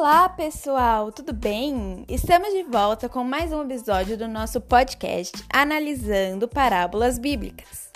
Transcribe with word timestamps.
Olá, 0.00 0.30
pessoal, 0.30 1.12
tudo 1.12 1.34
bem? 1.34 2.06
Estamos 2.08 2.54
de 2.54 2.62
volta 2.62 3.06
com 3.06 3.22
mais 3.22 3.52
um 3.52 3.62
episódio 3.62 4.16
do 4.16 4.26
nosso 4.26 4.58
podcast 4.58 5.44
Analisando 5.52 6.48
Parábolas 6.48 7.18
Bíblicas. 7.18 7.90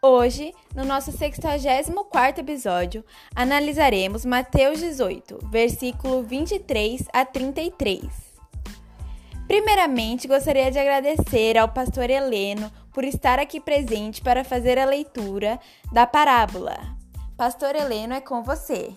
Hoje, 0.00 0.54
no 0.72 0.84
nosso 0.84 1.10
64 1.10 2.44
episódio, 2.44 3.04
analisaremos 3.34 4.24
Mateus 4.24 4.78
18, 4.78 5.48
versículo 5.50 6.22
23 6.22 7.02
a 7.12 7.24
33. 7.24 8.04
Primeiramente, 9.48 10.28
gostaria 10.28 10.70
de 10.70 10.78
agradecer 10.78 11.58
ao 11.58 11.68
pastor 11.68 12.08
Heleno 12.08 12.70
por 12.92 13.02
estar 13.02 13.40
aqui 13.40 13.58
presente 13.58 14.22
para 14.22 14.44
fazer 14.44 14.78
a 14.78 14.84
leitura 14.84 15.58
da 15.92 16.06
parábola. 16.06 16.78
Pastor 17.36 17.74
Heleno, 17.74 18.14
é 18.14 18.20
com 18.20 18.44
você. 18.44 18.94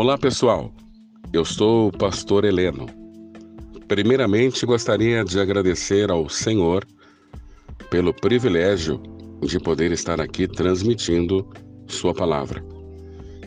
Olá 0.00 0.16
pessoal, 0.16 0.72
eu 1.32 1.44
sou 1.44 1.88
o 1.88 1.92
pastor 1.92 2.44
Heleno. 2.44 2.86
Primeiramente 3.88 4.64
gostaria 4.64 5.24
de 5.24 5.40
agradecer 5.40 6.08
ao 6.08 6.28
Senhor 6.28 6.86
pelo 7.90 8.14
privilégio 8.14 9.02
de 9.42 9.58
poder 9.58 9.90
estar 9.90 10.20
aqui 10.20 10.46
transmitindo 10.46 11.44
Sua 11.88 12.14
palavra 12.14 12.64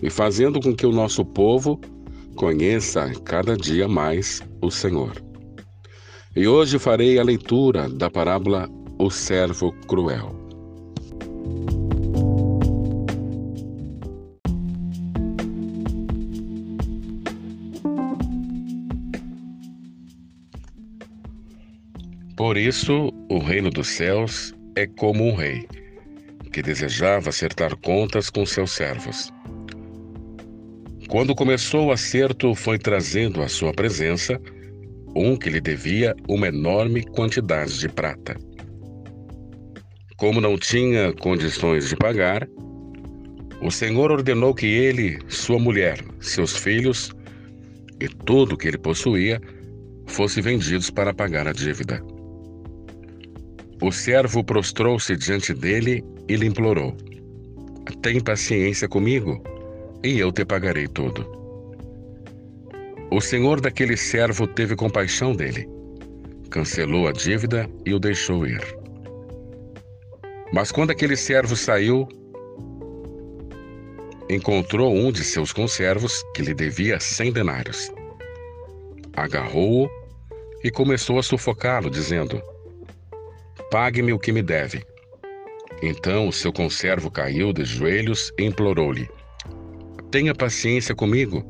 e 0.04 0.10
fazendo 0.10 0.60
com 0.60 0.76
que 0.76 0.86
o 0.86 0.92
nosso 0.92 1.24
povo 1.24 1.80
conheça 2.36 3.10
cada 3.24 3.56
dia 3.56 3.88
mais 3.88 4.42
o 4.62 4.70
Senhor. 4.70 5.14
E 6.36 6.50
hoje 6.50 6.78
farei 6.78 7.18
a 7.18 7.24
leitura 7.24 7.88
da 7.88 8.10
parábola 8.10 8.68
O 9.00 9.10
Servo 9.10 9.72
Cruel. 9.88 10.36
Por 22.52 22.58
isso, 22.58 23.14
o 23.30 23.40
reino 23.40 23.70
dos 23.70 23.88
céus 23.88 24.54
é 24.76 24.86
como 24.86 25.24
um 25.26 25.34
rei, 25.34 25.66
que 26.52 26.62
desejava 26.62 27.30
acertar 27.30 27.78
contas 27.78 28.30
com 28.30 28.46
seus 28.46 28.72
servos. 28.72 29.32
Quando 31.08 31.34
começou 31.34 31.86
o 31.86 31.92
acerto, 31.94 32.54
foi 32.54 32.78
trazendo 32.78 33.42
à 33.42 33.48
sua 33.48 33.72
presença 33.72 34.38
um 35.16 35.38
que 35.38 35.50
lhe 35.50 35.62
devia 35.62 36.14
uma 36.28 36.50
enorme 36.50 37.06
quantidade 37.06 37.80
de 37.80 37.88
prata. 37.88 38.36
Como 40.18 40.42
não 40.42 40.58
tinha 40.58 41.14
condições 41.14 41.88
de 41.88 41.96
pagar, 41.96 42.46
o 43.62 43.72
Senhor 43.72 44.12
ordenou 44.12 44.54
que 44.54 44.66
ele, 44.66 45.20
sua 45.30 45.58
mulher, 45.58 46.04
seus 46.20 46.58
filhos 46.58 47.14
e 48.02 48.10
tudo 48.10 48.58
que 48.58 48.68
ele 48.68 48.78
possuía 48.78 49.40
fossem 50.06 50.44
vendidos 50.44 50.90
para 50.90 51.14
pagar 51.14 51.48
a 51.48 51.54
dívida. 51.54 52.04
O 53.82 53.92
servo 53.92 54.44
prostrou-se 54.44 55.18
diante 55.18 55.56
dele 55.56 56.06
e 56.28 56.36
lhe 56.36 56.46
implorou: 56.46 56.96
Tem 58.04 58.20
paciência 58.20 58.88
comigo, 58.88 59.42
e 60.04 60.20
eu 60.20 60.32
te 60.32 60.46
pagarei 60.46 60.88
tudo. 60.88 61.26
O 63.10 63.20
senhor 63.20 63.60
daquele 63.60 63.98
servo 63.98 64.46
teve 64.46 64.76
compaixão 64.76 65.36
dele, 65.36 65.68
cancelou 66.52 67.08
a 67.08 67.12
dívida 67.12 67.68
e 67.84 67.92
o 67.92 68.00
deixou 68.00 68.46
ir. 68.46 68.62
Mas 70.54 70.72
quando 70.72 70.92
aquele 70.92 71.18
servo 71.18 71.56
saiu, 71.56 72.08
encontrou 74.30 74.94
um 74.94 75.12
de 75.12 75.24
seus 75.24 75.52
conservos 75.52 76.24
que 76.36 76.44
lhe 76.44 76.54
devia 76.54 77.00
cem 77.00 77.32
denários. 77.32 77.92
Agarrou-o 79.14 79.90
e 80.64 80.70
começou 80.70 81.18
a 81.18 81.24
sufocá-lo, 81.24 81.90
dizendo: 81.90 82.40
Pague-me 83.70 84.14
o 84.14 84.20
que 84.20 84.32
me 84.32 84.42
deve. 84.42 84.84
Então 85.82 86.28
o 86.28 86.34
seu 86.34 86.54
conservo 86.54 87.10
caiu 87.10 87.52
de 87.52 87.66
joelhos 87.66 88.32
e 88.38 88.46
implorou-lhe: 88.46 89.10
Tenha 90.12 90.36
paciência 90.36 90.94
comigo 90.94 91.46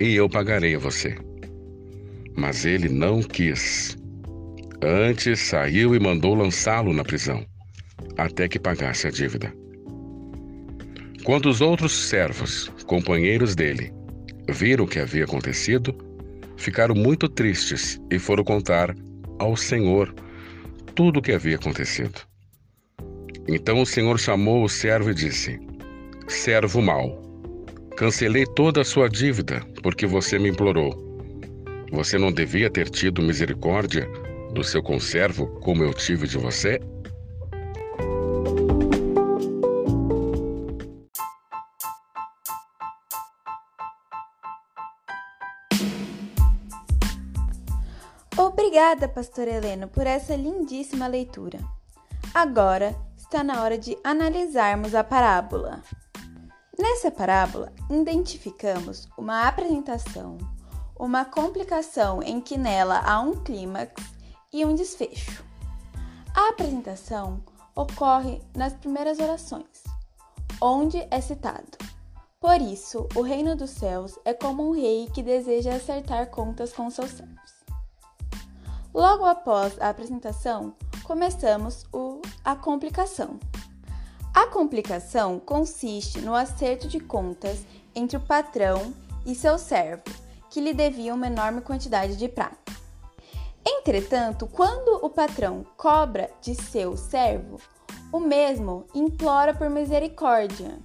e 0.00 0.14
eu 0.14 0.28
pagarei 0.28 0.74
a 0.74 0.78
você. 0.78 1.16
Mas 2.36 2.64
ele 2.64 2.88
não 2.88 3.22
quis. 3.22 3.96
Antes 4.82 5.40
saiu 5.40 5.94
e 5.94 6.00
mandou 6.00 6.34
lançá-lo 6.34 6.92
na 6.92 7.04
prisão, 7.04 7.44
até 8.16 8.48
que 8.48 8.58
pagasse 8.58 9.06
a 9.06 9.10
dívida. 9.10 9.52
Quando 11.24 11.50
os 11.50 11.60
outros 11.60 11.92
servos, 11.92 12.72
companheiros 12.86 13.54
dele, 13.54 13.92
viram 14.48 14.84
o 14.84 14.88
que 14.88 14.98
havia 14.98 15.24
acontecido, 15.24 15.94
ficaram 16.56 16.94
muito 16.94 17.28
tristes 17.28 18.00
e 18.10 18.18
foram 18.18 18.42
contar 18.42 18.94
ao 19.38 19.54
Senhor 19.54 20.14
tudo 21.00 21.18
o 21.18 21.22
que 21.22 21.32
havia 21.32 21.56
acontecido. 21.56 22.20
Então 23.48 23.80
o 23.80 23.86
Senhor 23.86 24.20
chamou 24.20 24.62
o 24.62 24.68
servo 24.68 25.10
e 25.10 25.14
disse: 25.14 25.58
Servo 26.28 26.82
mau, 26.82 27.18
cancelei 27.96 28.44
toda 28.44 28.82
a 28.82 28.84
sua 28.84 29.08
dívida 29.08 29.62
porque 29.82 30.04
você 30.04 30.38
me 30.38 30.50
implorou. 30.50 30.92
Você 31.90 32.18
não 32.18 32.30
devia 32.30 32.68
ter 32.68 32.90
tido 32.90 33.22
misericórdia 33.22 34.06
do 34.52 34.62
seu 34.62 34.82
conservo 34.82 35.46
como 35.60 35.82
eu 35.82 35.94
tive 35.94 36.28
de 36.28 36.36
você? 36.36 36.78
Obrigada, 48.52 49.06
Pastor 49.06 49.46
Heleno, 49.46 49.86
por 49.86 50.08
essa 50.08 50.34
lindíssima 50.34 51.06
leitura. 51.06 51.60
Agora 52.34 52.96
está 53.16 53.44
na 53.44 53.62
hora 53.62 53.78
de 53.78 53.96
analisarmos 54.02 54.92
a 54.92 55.04
parábola. 55.04 55.80
Nessa 56.76 57.12
parábola, 57.12 57.72
identificamos 57.88 59.08
uma 59.16 59.46
apresentação, 59.46 60.36
uma 60.98 61.24
complicação 61.24 62.20
em 62.24 62.40
que 62.40 62.58
nela 62.58 62.98
há 62.98 63.20
um 63.20 63.36
clímax 63.36 64.02
e 64.52 64.64
um 64.64 64.74
desfecho. 64.74 65.44
A 66.34 66.48
apresentação 66.48 67.44
ocorre 67.76 68.42
nas 68.56 68.72
primeiras 68.72 69.20
orações, 69.20 69.84
onde 70.60 71.06
é 71.08 71.20
citado: 71.20 71.78
Por 72.40 72.60
isso, 72.60 73.08
o 73.14 73.22
reino 73.22 73.54
dos 73.54 73.70
céus 73.70 74.18
é 74.24 74.34
como 74.34 74.68
um 74.68 74.72
rei 74.72 75.08
que 75.14 75.22
deseja 75.22 75.76
acertar 75.76 76.30
contas 76.30 76.72
com 76.72 76.90
seus 76.90 77.12
servos. 77.12 77.59
Logo 79.00 79.24
após 79.24 79.80
a 79.80 79.88
apresentação, 79.88 80.74
começamos 81.04 81.86
o, 81.90 82.20
a 82.44 82.54
complicação. 82.54 83.40
A 84.34 84.46
complicação 84.48 85.38
consiste 85.40 86.20
no 86.20 86.34
acerto 86.34 86.86
de 86.86 87.00
contas 87.00 87.64
entre 87.94 88.18
o 88.18 88.20
patrão 88.20 88.92
e 89.24 89.34
seu 89.34 89.56
servo, 89.56 90.04
que 90.50 90.60
lhe 90.60 90.74
devia 90.74 91.14
uma 91.14 91.28
enorme 91.28 91.62
quantidade 91.62 92.14
de 92.14 92.28
prata. 92.28 92.74
Entretanto, 93.64 94.46
quando 94.46 95.02
o 95.02 95.08
patrão 95.08 95.64
cobra 95.78 96.30
de 96.42 96.54
seu 96.54 96.94
servo, 96.94 97.58
o 98.12 98.20
mesmo 98.20 98.84
implora 98.94 99.54
por 99.54 99.70
misericórdia. 99.70 100.78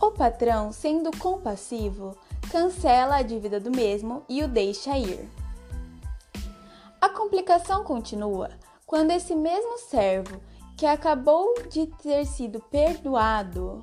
O 0.00 0.12
patrão, 0.12 0.70
sendo 0.70 1.10
compassivo, 1.18 2.16
cancela 2.52 3.16
a 3.16 3.22
dívida 3.22 3.58
do 3.58 3.72
mesmo 3.72 4.22
e 4.28 4.44
o 4.44 4.46
deixa 4.46 4.96
ir. 4.96 5.41
A 7.02 7.08
complicação 7.08 7.82
continua 7.82 8.48
quando 8.86 9.10
esse 9.10 9.34
mesmo 9.34 9.76
servo 9.76 10.40
que 10.76 10.86
acabou 10.86 11.52
de 11.68 11.88
ter 12.00 12.24
sido 12.24 12.60
perdoado 12.60 13.82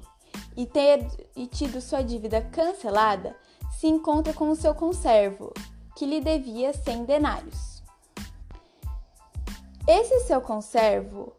e 0.56 0.66
ter 0.66 1.06
e 1.36 1.46
tido 1.46 1.82
sua 1.82 2.02
dívida 2.02 2.42
cancelada 2.42 3.36
se 3.78 3.88
encontra 3.88 4.32
com 4.32 4.50
o 4.50 4.56
seu 4.56 4.74
conservo, 4.74 5.54
que 5.98 6.06
lhe 6.06 6.22
devia 6.22 6.72
100 6.72 7.04
denários. 7.04 7.84
Esse 9.86 10.22
seu 10.22 10.40
conservo, 10.40 11.34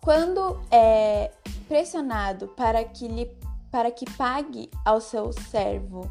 quando 0.00 0.60
é 0.70 1.32
pressionado 1.66 2.46
para 2.56 2.84
que, 2.84 3.08
lhe, 3.08 3.26
para 3.68 3.90
que 3.90 4.08
pague 4.12 4.70
ao 4.84 5.00
seu 5.00 5.32
servo 5.32 6.08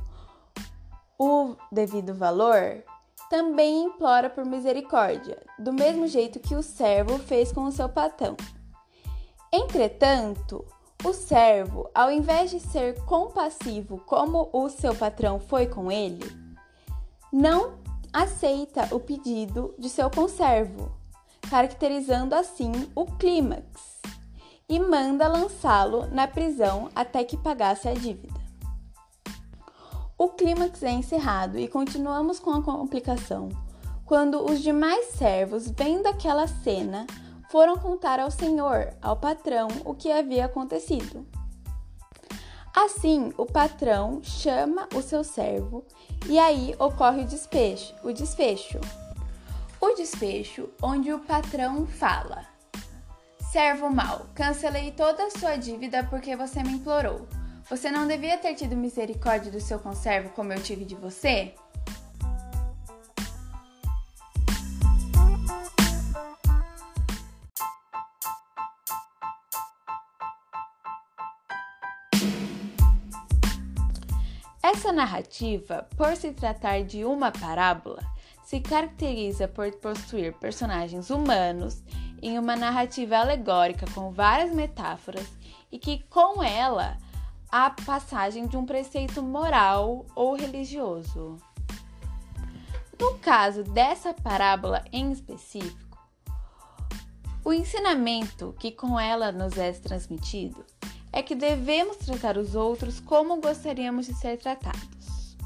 o 1.18 1.56
devido 1.72 2.14
valor, 2.14 2.84
também 3.30 3.84
implora 3.84 4.30
por 4.30 4.46
misericórdia, 4.46 5.42
do 5.58 5.74
mesmo 5.74 6.08
jeito 6.08 6.40
que 6.40 6.56
o 6.56 6.64
servo 6.64 7.18
fez 7.20 7.52
com 7.52 7.64
o 7.66 7.72
seu 7.72 7.90
patrão. 7.90 8.36
Entretanto, 9.52 10.66
o 11.04 11.14
servo, 11.14 11.90
ao 11.94 12.12
invés 12.12 12.52
de 12.52 12.60
ser 12.60 13.00
compassivo 13.06 14.00
como 14.06 14.50
o 14.52 14.70
seu 14.70 14.96
patrão 14.96 15.40
foi 15.40 15.68
com 15.68 15.92
ele, 15.92 16.26
não 17.32 17.80
aceita 18.12 18.88
o 18.96 19.00
pedido 19.00 19.76
de 19.78 19.90
seu 19.90 20.10
conservo, 20.10 20.92
caracterizando 21.50 22.34
assim 22.34 22.72
o 22.96 23.06
clímax, 23.06 24.00
e 24.68 24.80
manda 24.80 25.28
lançá-lo 25.28 26.08
na 26.08 26.28
prisão 26.28 26.90
até 26.96 27.24
que 27.24 27.38
pagasse 27.38 27.88
a 27.88 27.94
dívida. 27.94 28.35
O 30.18 30.30
clímax 30.30 30.82
é 30.82 30.92
encerrado 30.92 31.60
e 31.60 31.68
continuamos 31.68 32.40
com 32.40 32.52
a 32.52 32.62
complicação. 32.62 33.50
Quando 34.06 34.46
os 34.50 34.62
demais 34.62 35.08
servos, 35.08 35.70
vendo 35.70 36.08
aquela 36.08 36.48
cena, 36.48 37.06
foram 37.50 37.76
contar 37.76 38.22
ao 38.22 38.32
senhor, 38.32 38.94
ao 39.02 39.18
patrão, 39.18 39.68
o 39.84 39.94
que 39.94 40.10
havia 40.10 40.46
acontecido. 40.46 41.26
Assim, 42.74 43.34
o 43.38 43.46
patrão 43.46 44.22
chama 44.24 44.88
o 44.96 45.02
seu 45.02 45.22
servo 45.22 45.84
e 46.28 46.40
aí 46.40 46.74
ocorre 46.80 47.24
o 47.24 47.28
desfecho. 47.28 47.94
O 48.02 48.14
desfecho. 48.14 48.80
O 49.82 49.96
desfecho 49.96 50.70
onde 50.82 51.12
o 51.12 51.20
patrão 51.20 51.86
fala: 51.86 52.46
Servo 53.52 53.90
mau, 53.90 54.28
cancelei 54.34 54.92
toda 54.92 55.26
a 55.26 55.32
sua 55.32 55.58
dívida 55.58 56.06
porque 56.10 56.38
você 56.38 56.64
me 56.64 56.74
implorou. 56.74 57.28
Você 57.68 57.90
não 57.90 58.08
devia 58.08 58.38
ter 58.38 58.54
tido 58.54 58.76
misericórdia 58.76 59.52
do 59.52 59.60
seu 59.60 59.80
conservo 59.80 60.30
como 60.30 60.54
eu 60.54 60.62
tive 60.62 60.86
de 60.86 60.94
você? 60.94 61.56
Essa 74.62 74.92
narrativa, 74.92 75.88
por 75.98 76.16
se 76.16 76.34
tratar 76.34 76.84
de 76.84 77.04
uma 77.04 77.32
parábola, 77.32 78.04
se 78.44 78.60
caracteriza 78.60 79.48
por 79.48 79.72
possuir 79.78 80.34
personagens 80.34 81.10
humanos 81.10 81.82
em 82.22 82.38
uma 82.38 82.56
narrativa 82.56 83.18
alegórica 83.18 83.88
com 83.96 84.12
várias 84.12 84.52
metáforas 84.52 85.28
e 85.72 85.80
que, 85.80 86.04
com 86.10 86.44
ela, 86.44 86.98
há 87.52 87.70
passagem 87.70 88.48
de 88.48 88.58
um 88.58 88.66
preceito 88.66 89.22
moral 89.22 90.06
ou 90.16 90.36
religioso. 90.36 91.38
No 93.00 93.18
caso 93.20 93.64
dessa 93.64 94.14
parábola 94.14 94.84
em 94.92 95.12
específico, 95.12 95.98
o 97.44 97.54
ensinamento 97.54 98.56
que 98.58 98.72
com 98.72 99.00
ela 99.00 99.32
nos 99.32 99.58
é 99.58 99.72
transmitido 99.72 100.66
é 101.12 101.22
que 101.22 101.36
devemos 101.36 101.98
tratar 101.98 102.38
os 102.38 102.56
outros 102.56 103.00
como 103.00 103.40
gostaríamos 103.40 104.06
de 104.06 104.14
ser 104.16 104.38
tratados. 104.38 105.38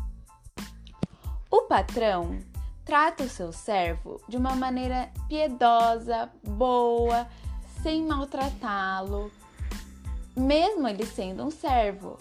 O 1.51 1.63
patrão 1.63 2.39
trata 2.85 3.23
o 3.23 3.29
seu 3.29 3.51
servo 3.51 4.19
de 4.27 4.37
uma 4.37 4.55
maneira 4.55 5.11
piedosa, 5.27 6.31
boa, 6.43 7.27
sem 7.83 8.03
maltratá-lo, 8.05 9.31
mesmo 10.39 10.87
ele 10.87 11.05
sendo 11.05 11.43
um 11.43 11.51
servo. 11.51 12.17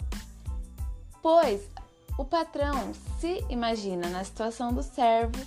Pois 1.21 1.69
o 2.17 2.25
patrão 2.25 2.93
se 3.19 3.45
imagina 3.49 4.09
na 4.09 4.23
situação 4.23 4.73
do 4.73 4.83
servo 4.83 5.39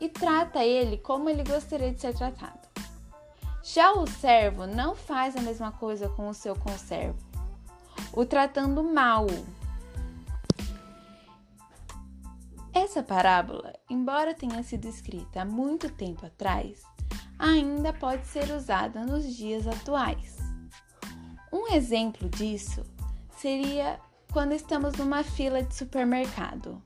e 0.00 0.08
trata 0.08 0.64
ele 0.64 0.98
como 0.98 1.28
ele 1.28 1.44
gostaria 1.44 1.92
de 1.92 2.00
ser 2.00 2.14
tratado. 2.14 2.58
Já 3.62 3.92
o 3.92 4.06
servo 4.06 4.66
não 4.66 4.96
faz 4.96 5.36
a 5.36 5.40
mesma 5.40 5.70
coisa 5.70 6.08
com 6.08 6.28
o 6.28 6.34
seu 6.34 6.56
conservo, 6.56 7.18
o 8.12 8.24
tratando 8.24 8.82
mal. 8.82 9.26
Essa 12.72 13.02
parábola, 13.02 13.74
embora 13.88 14.34
tenha 14.34 14.62
sido 14.62 14.88
escrita 14.88 15.42
há 15.42 15.44
muito 15.44 15.90
tempo 15.90 16.26
atrás, 16.26 16.82
ainda 17.38 17.92
pode 17.92 18.26
ser 18.26 18.50
usada 18.50 19.04
nos 19.04 19.36
dias 19.36 19.66
atuais. 19.66 20.49
Um 21.52 21.72
exemplo 21.74 22.28
disso 22.28 22.84
seria 23.36 23.98
quando 24.32 24.52
estamos 24.52 24.94
numa 24.94 25.24
fila 25.24 25.62
de 25.62 25.74
supermercado. 25.74 26.80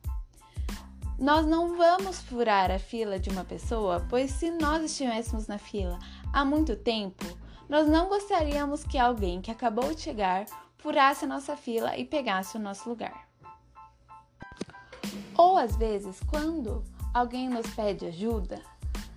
Nós 1.19 1.46
não 1.46 1.76
vamos 1.76 2.19
furar 2.20 2.70
a 2.70 2.78
fila 2.78 3.19
de 3.19 3.28
uma 3.31 3.44
pessoa, 3.44 4.05
pois 4.08 4.31
se 4.31 4.50
nós 4.50 4.82
estivéssemos 4.82 5.46
na 5.46 5.58
fila 5.58 5.99
há 6.32 6.44
muito 6.44 6.75
tempo, 6.76 7.25
nós 7.69 7.87
não 7.87 8.08
gostaríamos 8.08 8.84
que 8.84 8.99
alguém 8.99 9.40
que 9.40 9.50
acabou 9.50 9.94
de 9.94 10.00
chegar 10.00 10.46
furasse 10.78 11.25
a 11.25 11.28
nossa 11.28 11.56
fila 11.56 11.96
e 11.96 12.05
pegasse 12.05 12.56
o 12.56 12.60
nosso 12.60 12.88
lugar. 12.88 13.28
Ou 15.37 15.58
às 15.58 15.76
vezes, 15.76 16.20
quando 16.26 16.84
alguém 17.12 17.49
nos 17.49 17.67
pede 17.75 18.06
ajuda, 18.06 18.62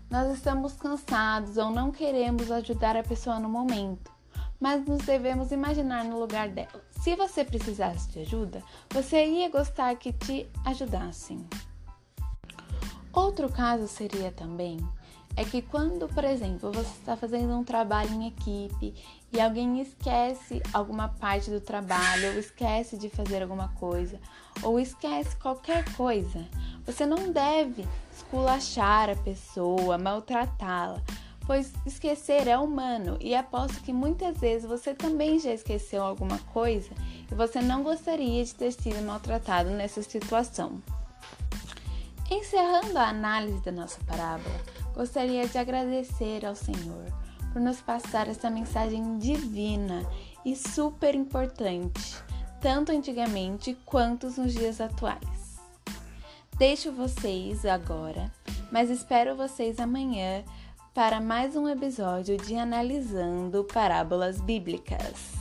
nós 0.10 0.32
estamos 0.34 0.74
cansados 0.74 1.58
ou 1.58 1.70
não 1.70 1.92
queremos 1.92 2.52
ajudar 2.52 2.96
a 2.96 3.04
pessoa 3.04 3.40
no 3.40 3.50
momento, 3.50 4.12
mas 4.59 4.86
nos 4.86 5.06
devemos 5.06 5.51
imaginar 5.51 6.04
no 6.04 6.19
lugar 6.19 6.50
dela. 6.50 6.83
Se 7.01 7.15
você 7.15 7.44
precisasse 7.44 8.09
de 8.09 8.19
ajuda, 8.19 8.63
você 8.89 9.25
ia 9.25 9.50
gostar 9.50 9.95
que 9.95 10.12
te 10.12 10.48
ajudassem. 10.65 11.45
Outro 13.13 13.50
caso 13.50 13.88
seria 13.88 14.31
também 14.31 14.77
é 15.38 15.45
que 15.45 15.62
quando, 15.62 16.07
por 16.09 16.24
exemplo, 16.24 16.71
você 16.71 16.89
está 16.89 17.15
fazendo 17.15 17.54
um 17.54 17.63
trabalho 17.63 18.12
em 18.12 18.27
equipe 18.27 18.95
e 19.31 19.39
alguém 19.39 19.80
esquece 19.80 20.63
alguma 20.74 21.09
parte 21.09 21.51
do 21.51 21.62
trabalho, 21.62 22.31
ou 22.31 22.39
esquece 22.39 22.98
de 22.98 23.07
fazer 23.07 23.44
alguma 23.44 23.68
coisa, 23.69 24.19
ou 24.63 24.80
esquece 24.80 25.36
qualquer 25.36 25.86
coisa, 25.94 26.44
você 26.83 27.06
não 27.06 27.31
deve 27.31 27.88
esculachar 28.12 29.12
a 29.12 29.15
pessoa, 29.15 29.95
maltratá-la, 30.00 31.04
pois 31.48 31.72
esquecer 31.86 32.46
é 32.46 32.58
humano 32.58 33.18
e 33.22 33.34
aposto 33.34 33.82
que 33.82 33.94
muitas 33.94 34.38
vezes 34.38 34.68
você 34.68 34.94
também 34.94 35.40
já 35.40 35.54
esqueceu 35.54 36.04
alguma 36.04 36.38
coisa 36.40 36.90
e 37.32 37.34
você 37.34 37.62
não 37.62 37.84
gostaria 37.84 38.44
de 38.44 38.54
ter 38.54 38.74
sido 38.74 39.02
maltratado 39.04 39.70
nessa 39.70 40.04
situação. 40.04 40.84
Encerrando 42.30 42.98
a 43.00 43.08
análise 43.08 43.64
da 43.64 43.72
nossa 43.72 43.98
parábola, 44.04 44.60
gostaria 44.94 45.48
de 45.48 45.58
agradecer 45.58 46.46
ao 46.46 46.54
Senhor 46.54 47.06
por 47.54 47.62
nos 47.62 47.80
passar 47.80 48.28
essa 48.28 48.50
mensagem 48.50 49.18
divina 49.18 50.06
e 50.44 50.54
super 50.54 51.16
importante, 51.16 52.22
tanto 52.60 52.92
antigamente 52.92 53.78
quanto 53.86 54.30
nos 54.30 54.54
dias 54.54 54.82
atuais. 54.82 55.58
Deixo 56.58 56.92
vocês 56.92 57.66
agora, 57.66 58.30
mas 58.69 58.90
espero 58.90 59.38
vocês 59.38 59.80
amanhã 59.80 60.44
para 60.97 61.21
mais 61.21 61.56
um 61.56 61.69
episódio 61.69 62.35
de 62.37 62.56
Analisando 62.56 63.63
Parábolas 63.63 64.42
Bíblicas. 64.42 65.37